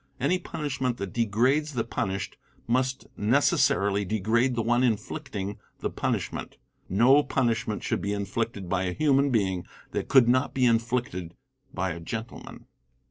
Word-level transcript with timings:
Any 0.19 0.39
punishment 0.39 0.97
that 0.97 1.13
degrades 1.13 1.73
the 1.73 1.83
punished, 1.83 2.35
must 2.65 3.05
necessarily 3.15 4.03
degrade 4.03 4.55
the 4.55 4.63
one 4.63 4.81
inflicting 4.83 5.59
the 5.81 5.91
punishment. 5.91 6.57
No 6.89 7.21
punishment 7.21 7.83
should 7.83 8.01
be 8.01 8.11
inflicted 8.11 8.67
by 8.67 8.85
a 8.85 8.93
human 8.93 9.29
being 9.29 9.63
that 9.91 10.07
could 10.07 10.27
not 10.27 10.55
be 10.55 10.65
inflicted 10.65 11.35
by 11.71 11.91
a 11.91 11.99
gentleman. 11.99 12.65